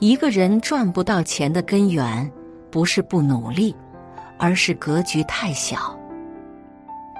[0.00, 2.30] 一个人赚不到钱的根源，
[2.70, 3.74] 不是不努力，
[4.38, 5.98] 而是格局太小。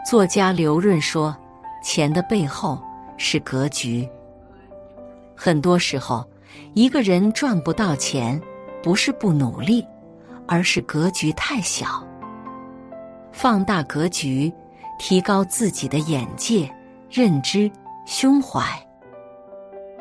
[0.08, 1.36] 作家刘润说
[1.82, 2.80] ：“钱的背后
[3.16, 4.08] 是格局。
[5.34, 6.24] 很多时候，
[6.74, 8.40] 一个人赚不到钱，
[8.80, 9.84] 不是不努力，
[10.46, 12.06] 而是格局太小。
[13.32, 14.52] 放大格局，
[15.00, 16.72] 提高自己的眼界、
[17.10, 17.68] 认知、
[18.06, 18.62] 胸怀。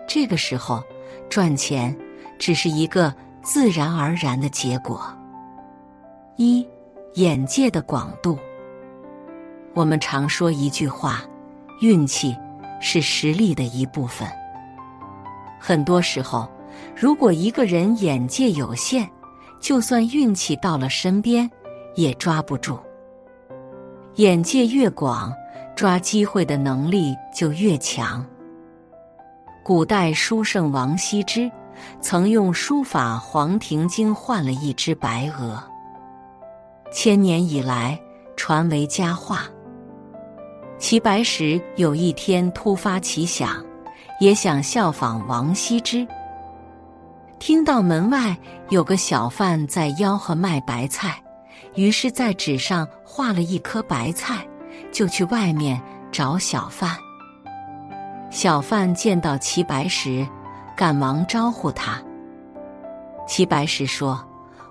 [0.08, 0.84] 这个时候，
[1.28, 1.96] 赚钱
[2.38, 5.02] 只是一个自然而然的结果。
[6.36, 6.68] 一，
[7.16, 8.38] 眼界的广度。”
[9.74, 11.22] 我们常说一句话
[11.82, 12.36] ：“运气
[12.80, 14.28] 是实力的一部分。”
[15.60, 16.50] 很多时候，
[16.96, 19.08] 如果一个人眼界有限，
[19.60, 21.50] 就算运气到了身边，
[21.96, 22.80] 也抓不住。
[24.16, 25.34] 眼界越广，
[25.76, 28.26] 抓机会的能力就越强。
[29.64, 31.52] 古代书圣王羲之
[32.02, 35.62] 曾用书法《黄庭经》换了一只白鹅，
[36.92, 38.00] 千年以来
[38.36, 39.44] 传为佳话。
[40.80, 43.66] 齐白石有一天突发奇想，
[44.20, 46.08] 也想效仿王羲之。
[47.40, 48.36] 听到门外
[48.70, 51.22] 有个小贩在吆喝卖白菜，
[51.76, 54.46] 于是，在纸上画了一颗白菜，
[54.92, 56.98] 就去外面找小贩。
[58.30, 60.28] 小贩见到齐白石，
[60.78, 62.02] 赶忙招呼他。
[63.28, 64.24] 齐白石说：“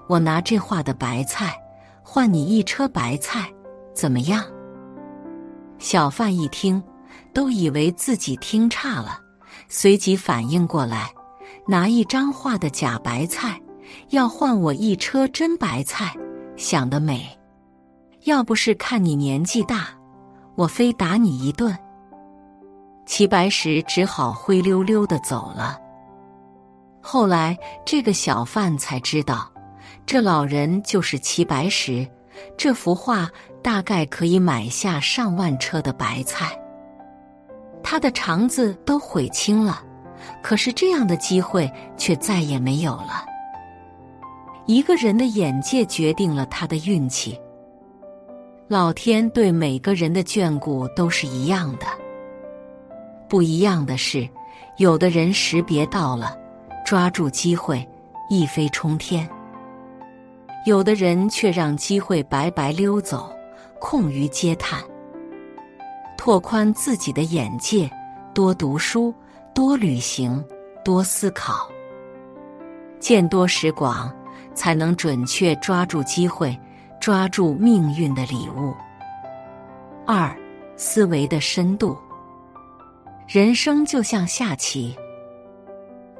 [0.08, 1.52] 我拿这画的白菜
[2.02, 3.52] 换你一车白菜，
[3.92, 4.42] 怎么样？”
[5.78, 6.82] 小贩一听，
[7.34, 9.20] 都以为自己听差了，
[9.68, 11.10] 随即反应过来，
[11.66, 13.60] 拿一张画的假白菜，
[14.10, 16.14] 要换我一车真白菜，
[16.56, 17.26] 想得美！
[18.24, 19.88] 要不是看你年纪大，
[20.54, 21.76] 我非打你一顿。
[23.04, 25.78] 齐白石只好灰溜溜的走了。
[27.08, 29.48] 后来，这个小贩才知道，
[30.04, 32.04] 这老人就是齐白石。
[32.56, 33.30] 这幅画
[33.62, 36.60] 大概可以买下上万车的白菜，
[37.80, 39.84] 他的肠子都悔青了。
[40.42, 43.24] 可是这样的机会却再也没有了。
[44.66, 47.40] 一个人的眼界决定了他的运气。
[48.66, 51.86] 老天对每个人的眷顾都是一样的，
[53.28, 54.28] 不一样的是，
[54.78, 56.36] 有的人识别到了，
[56.86, 57.84] 抓住机会，
[58.30, 59.28] 一飞冲天。
[60.66, 63.28] 有的人却让机会白白溜走，
[63.80, 64.80] 空余嗟叹。
[66.16, 67.90] 拓宽自己的眼界，
[68.32, 69.12] 多读书，
[69.52, 70.44] 多旅行，
[70.84, 71.68] 多思考，
[73.00, 74.08] 见多识广，
[74.54, 76.56] 才能准确抓住机会，
[77.00, 78.72] 抓住命运的礼物。
[80.06, 80.32] 二，
[80.76, 81.98] 思维的深度。
[83.26, 84.96] 人生就像下棋，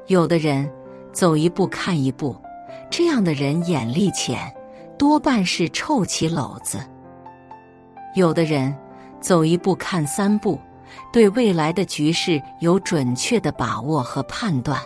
[0.07, 0.69] 有的人
[1.11, 2.35] 走一步看一步。
[2.89, 4.39] 这样的人眼力浅，
[4.97, 6.79] 多半是臭棋篓子。
[8.15, 8.73] 有的人
[9.19, 10.59] 走一步看三步，
[11.11, 14.79] 对未来的局势有准确的把握和判断，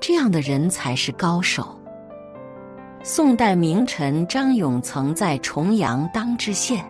[0.00, 1.80] 这样的人才是高手。
[3.02, 6.84] 宋代名臣张勇曾在重阳当知县。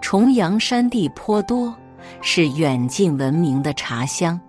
[0.00, 1.74] 重阳山地颇多，
[2.20, 4.40] 是远近闻名的茶乡，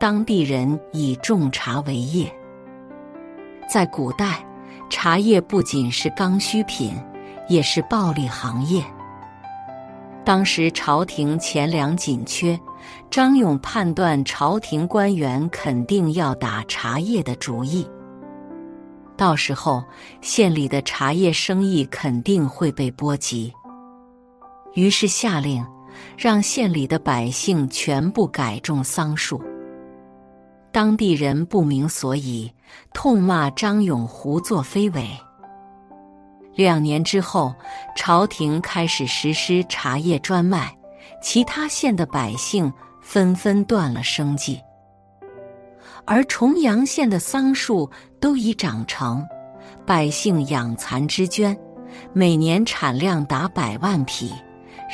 [0.00, 2.32] 当地人以种茶为业。
[3.68, 4.46] 在古代，
[4.88, 6.94] 茶叶不仅是刚需品，
[7.48, 8.82] 也是暴利行业。
[10.24, 12.58] 当时朝廷钱粮紧缺，
[13.10, 17.84] 张勇判断朝廷官员肯定要打茶叶的主意，
[19.16, 19.82] 到时候
[20.20, 23.52] 县里的茶叶生意肯定会被波及。
[24.74, 25.66] 于是下令，
[26.16, 29.42] 让县里的百姓全部改种桑树。
[30.70, 32.52] 当地人不明所以，
[32.92, 35.08] 痛骂张勇胡作非为。
[36.54, 37.54] 两年之后，
[37.96, 40.76] 朝廷开始实施茶叶专卖，
[41.22, 42.70] 其他县的百姓
[43.00, 44.60] 纷纷断了生计。
[46.04, 47.90] 而重阳县的桑树
[48.20, 49.26] 都已长成，
[49.86, 51.56] 百姓养蚕织绢，
[52.12, 54.32] 每年产量达百万匹，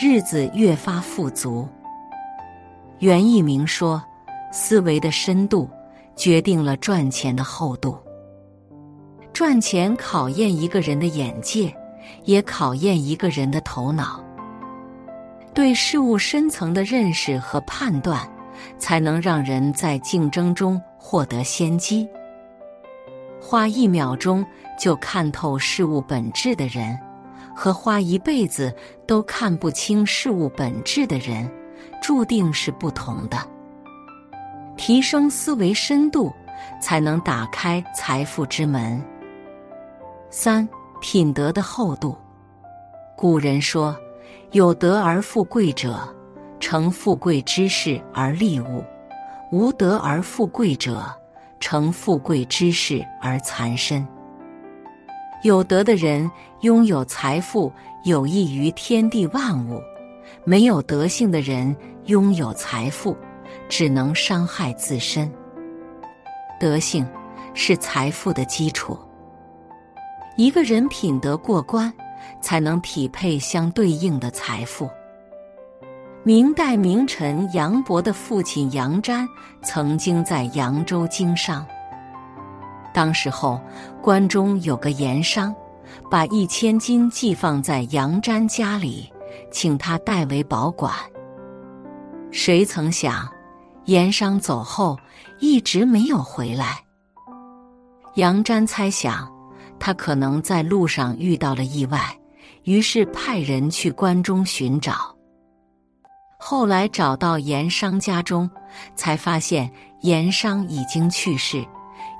[0.00, 1.68] 日子越发富足。
[3.00, 4.00] 袁义明说。
[4.56, 5.68] 思维的深度
[6.16, 7.98] 决定了赚钱的厚度。
[9.32, 11.74] 赚钱考验一个人的眼界，
[12.24, 14.22] 也考验一个人的头脑。
[15.52, 18.20] 对事物深层的认识和判断，
[18.78, 22.08] 才能让人在竞争中获得先机。
[23.40, 24.44] 花一秒钟
[24.78, 26.98] 就看透事物本质的人，
[27.54, 28.74] 和花一辈子
[29.06, 31.48] 都看不清事物本质的人，
[32.02, 33.36] 注定是不同的。
[34.76, 36.32] 提升思维深度，
[36.80, 39.02] 才能打开财富之门。
[40.30, 40.68] 三、
[41.00, 42.16] 品德的厚度。
[43.16, 43.96] 古人说
[44.52, 45.98] ：“有德而富贵者，
[46.58, 48.82] 成富贵之事而利物；
[49.52, 51.04] 无德而富贵者，
[51.60, 54.06] 成富贵之事而残身。”
[55.44, 56.28] 有德的人
[56.62, 57.70] 拥有财富，
[58.04, 59.78] 有益于天地万物；
[60.42, 61.74] 没有德性的人
[62.06, 63.16] 拥有财富，
[63.68, 65.30] 只能伤害自身。
[66.60, 67.06] 德性
[67.52, 68.98] 是财富的基础。
[70.36, 71.92] 一个人品德过关，
[72.40, 74.88] 才能匹配相对应的财富。
[76.22, 79.28] 明代名臣杨伯的父亲杨瞻
[79.62, 81.66] 曾经在扬州经商。
[82.94, 83.60] 当时候，
[84.00, 85.54] 关中有个盐商，
[86.10, 89.12] 把一千金寄放在杨瞻家里，
[89.50, 90.92] 请他代为保管。
[92.30, 93.28] 谁曾想，
[93.86, 94.98] 盐商走后
[95.40, 96.82] 一直没有回来。
[98.14, 99.32] 杨瞻猜想。
[99.76, 102.00] 他可能在路上遇到了意外，
[102.62, 105.14] 于是派人去关中寻找。
[106.38, 108.48] 后来找到盐商家中，
[108.94, 109.70] 才发现
[110.00, 111.62] 盐商已经去世，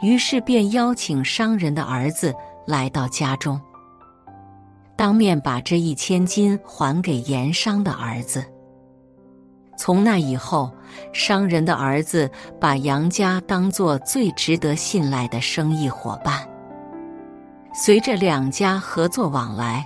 [0.03, 2.35] 于是便邀请商人的儿子
[2.67, 3.59] 来到家中，
[4.95, 8.45] 当面把这一千金还给盐商的儿子。
[9.79, 10.71] 从那以后，
[11.13, 12.31] 商人的儿子
[12.61, 16.47] 把杨家当做最值得信赖的生意伙伴。
[17.75, 19.85] 随着两家合作往来，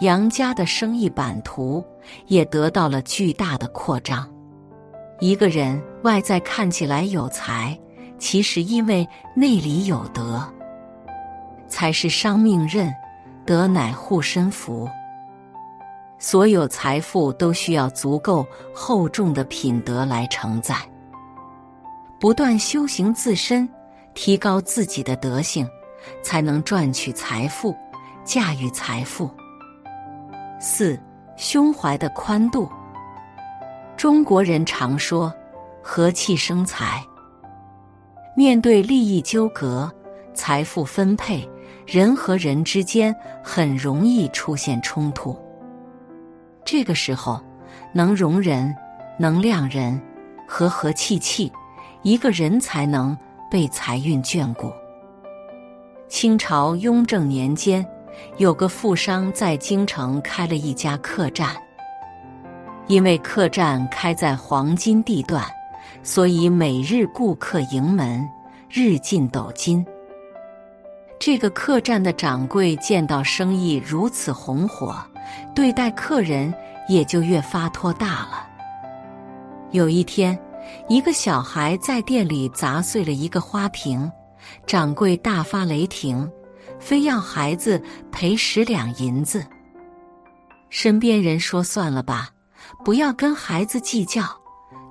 [0.00, 1.84] 杨家的生意版图
[2.26, 4.28] 也得到了巨大的扩张。
[5.20, 7.78] 一个人外在看起来有才，
[8.18, 10.42] 其实因为内里有德。
[11.68, 12.92] 才是商命任，
[13.46, 14.88] 德乃护身符。
[16.20, 20.76] 所有财富都需要足够厚重的品德来承载。
[22.20, 23.68] 不断修行自身，
[24.14, 25.68] 提高自己的德性。
[26.22, 27.76] 才能赚取财富，
[28.24, 29.30] 驾驭财富。
[30.58, 30.98] 四、
[31.36, 32.66] 胸怀的宽度。
[33.98, 35.30] 中国人常说
[35.84, 37.04] “和气生财”。
[38.34, 39.92] 面对利益纠葛、
[40.32, 41.46] 财富分配，
[41.86, 43.14] 人和人之间
[43.44, 45.38] 很容易出现冲突。
[46.72, 47.40] 这个时候，
[47.92, 48.72] 能容人、
[49.18, 50.00] 能谅人，
[50.46, 51.50] 和和气气，
[52.02, 53.18] 一个人才能
[53.50, 54.72] 被财运眷顾。
[56.08, 57.84] 清朝雍正年间，
[58.36, 61.48] 有个富商在京城开了一家客栈。
[62.86, 65.44] 因为客栈开在黄金地段，
[66.04, 68.24] 所以每日顾客盈门，
[68.68, 69.84] 日进斗金。
[71.18, 74.94] 这个客栈的掌柜见到生意如此红火，
[75.54, 76.52] 对待客人
[76.88, 78.48] 也就越发拖大了。
[79.70, 80.38] 有一天，
[80.88, 84.10] 一个小孩在店里砸碎了一个花瓶。
[84.66, 86.28] 掌柜大发雷霆，
[86.78, 87.80] 非要孩子
[88.10, 89.46] 赔十两银子。
[90.70, 92.30] 身边人说：“算了吧，
[92.82, 94.24] 不要跟孩子计较，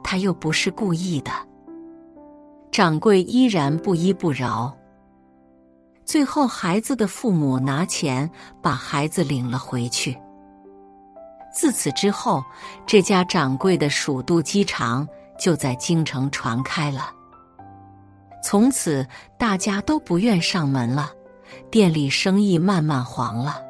[0.04, 1.32] 他又不是故意的。”
[2.72, 4.74] 掌柜依然不依不饶。
[6.06, 8.30] 最后，孩子的父母拿钱
[8.62, 10.16] 把孩子领了回去。
[11.52, 12.44] 自此之后，
[12.86, 17.12] 这家掌柜的鼠肚鸡肠就在京城传开了。
[18.44, 19.06] 从此，
[19.38, 21.12] 大家都不愿上门了，
[21.70, 23.62] 店里生意慢慢黄了。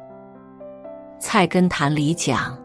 [1.22, 2.56] 《菜根谭》里讲：“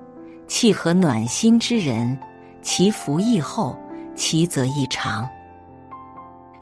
[0.48, 2.18] 契合暖心之人，
[2.62, 3.76] 其福亦厚，
[4.16, 5.28] 其泽亦长。”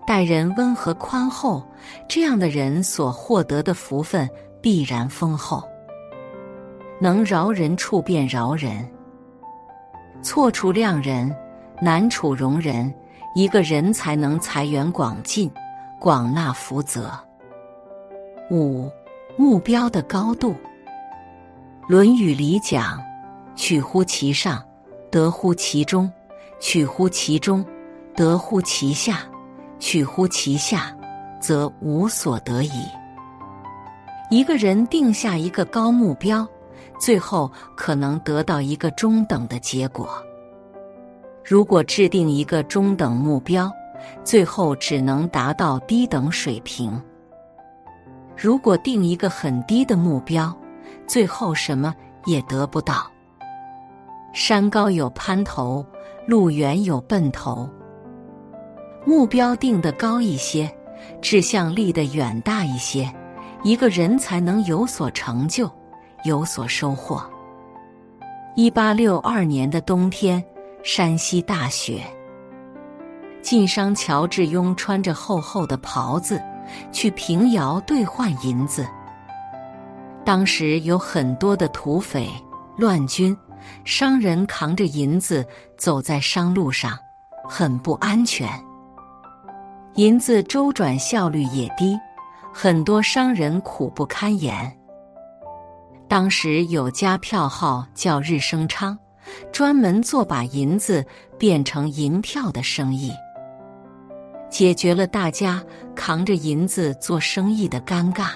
[0.06, 1.64] 待人温和宽厚，
[2.08, 4.30] 这样的人所获得的福分
[4.62, 5.64] 必然丰厚。
[7.00, 8.88] 能饶人处便饶人，
[10.22, 11.36] 错处谅人，
[11.82, 12.94] 难处容人。
[13.36, 15.52] 一个人才能财源广进，
[16.00, 17.12] 广纳福泽。
[18.52, 18.92] 五、
[19.36, 20.52] 目标的高度。
[21.88, 23.02] 《论语》里讲
[23.58, 24.64] ：“取乎其上，
[25.10, 26.08] 得乎其中；
[26.60, 27.66] 取乎其中，
[28.16, 29.16] 得乎其下；
[29.80, 30.96] 取乎其下，
[31.42, 32.86] 则无所得矣。”
[34.30, 36.48] 一个人定下一个高目标，
[37.04, 40.24] 最后可能得到一个中等的结果。
[41.44, 43.70] 如果制定一个中等目标，
[44.24, 46.94] 最后只能达到低等水平；
[48.38, 50.56] 如果定一个很低的目标，
[51.06, 51.94] 最后什么
[52.26, 53.12] 也得不到。
[54.34, 55.86] 山高有攀头，
[56.26, 57.70] 路远有奔头。
[59.06, 60.74] 目标定得高一些，
[61.22, 63.14] 志向立得远大一些，
[63.62, 65.70] 一个人才能有所成就，
[66.24, 67.24] 有所收获。
[68.56, 70.44] 一八六二年的冬天。
[70.86, 72.04] 山西大雪，
[73.42, 76.38] 晋商乔致庸穿着厚厚的袍子
[76.92, 78.86] 去平遥兑换银子。
[80.26, 82.30] 当时有很多的土匪、
[82.76, 83.34] 乱军，
[83.86, 87.00] 商人扛着银子走在商路上，
[87.48, 88.50] 很不安全。
[89.96, 91.98] 银子周转效率也低，
[92.54, 94.70] 很多商人苦不堪言。
[96.14, 98.96] 当时有家票号叫日升昌，
[99.52, 101.04] 专门做把银子
[101.40, 103.12] 变成银票的生意，
[104.48, 105.64] 解决了大家
[105.96, 108.28] 扛着银子做生意的尴尬。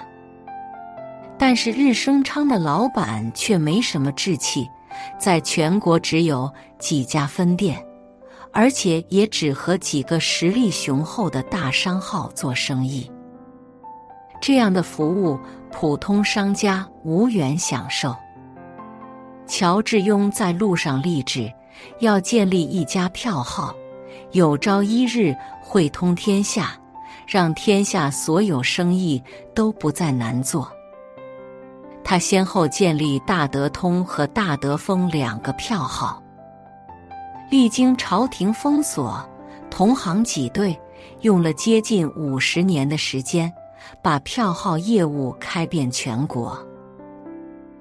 [1.37, 4.67] 但是日升昌的老板却没什么志气，
[5.19, 7.79] 在全国只有几家分店，
[8.51, 13.07] 而且也只和几个实力雄厚的大商号做生意。
[14.39, 15.39] 这样的服务，
[15.71, 18.15] 普通商家无缘享受。
[19.45, 21.51] 乔致庸在路上立志，
[21.99, 23.73] 要建立一家票号，
[24.31, 26.71] 有朝一日会通天下，
[27.25, 29.21] 让天下所有生意
[29.55, 30.69] 都不再难做。
[32.03, 36.21] 他先后建立大德通和大德丰两个票号，
[37.49, 39.25] 历经朝廷封锁、
[39.69, 40.77] 同行挤兑，
[41.21, 43.51] 用了接近五十年的时间，
[44.01, 46.57] 把票号业务开遍全国。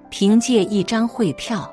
[0.08, 1.70] 凭借一张汇票，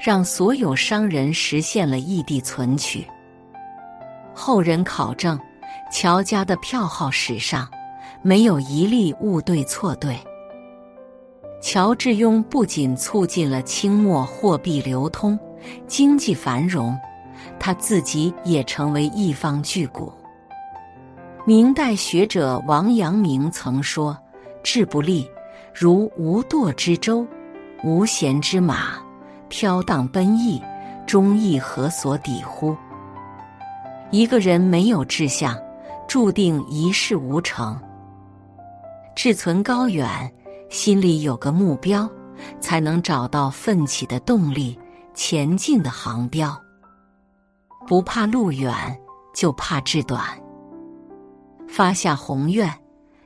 [0.00, 3.06] 让所有商人实现了异地存取。
[4.34, 5.38] 后人考证，
[5.92, 7.68] 乔家的票号史上
[8.20, 10.18] 没有一例误对错对。
[11.60, 15.38] 乔致庸不仅促进了清末货币流通、
[15.86, 16.96] 经济繁荣，
[17.58, 20.17] 他自己也成为一方巨贾。
[21.48, 24.14] 明代学者王阳明曾说
[24.62, 25.26] ：“志不立，
[25.74, 27.26] 如无舵之舟，
[27.82, 28.98] 无弦之马，
[29.48, 30.62] 飘荡奔逸，
[31.06, 32.76] 忠义何所抵乎？”
[34.12, 35.58] 一个人没有志向，
[36.06, 37.80] 注定一事无成。
[39.16, 40.30] 志存高远。
[40.68, 42.06] 心里有个目标，
[42.60, 44.78] 才能找到奋起的动力，
[45.14, 46.54] 前进的航标。
[47.86, 49.00] 不怕路远，
[49.34, 50.22] 就怕志短。
[51.68, 52.72] 发下宏愿，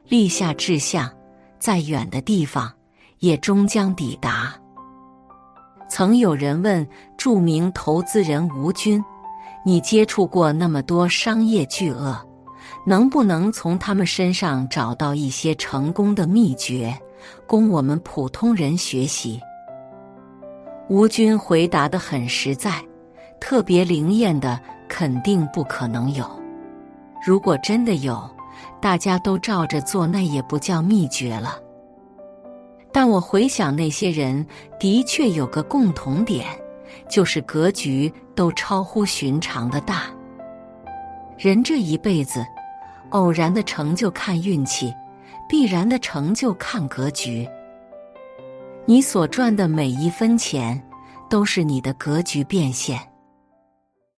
[0.08, 1.10] 立下志向，
[1.58, 2.70] 再远的地方
[3.20, 4.54] 也终将抵达。
[5.88, 9.02] 曾有人问著名投资人吴军
[9.64, 12.18] ：“你接触过那么多商业巨鳄，
[12.86, 16.98] 能不能从他们身上找到一些成功的秘诀？”
[17.46, 19.40] 供我们普通人学习。
[20.88, 22.84] 吴军回答的很实在，
[23.38, 26.41] 特别灵验的肯定不可能有。
[27.24, 28.20] 如果真的有，
[28.80, 31.58] 大家都照着做，那也不叫秘诀了。
[32.92, 34.44] 但我回想那些人，
[34.78, 36.46] 的确有个共同点，
[37.08, 40.04] 就是格局都超乎寻常的大。
[41.38, 42.44] 人这一辈子，
[43.10, 44.92] 偶然的成就看运气。
[45.48, 47.46] 必然的成就看格局，
[48.86, 50.82] 你所赚的每一分钱，
[51.28, 52.98] 都是你的格局变现。